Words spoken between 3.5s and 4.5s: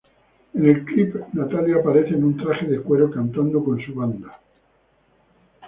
con su "banda".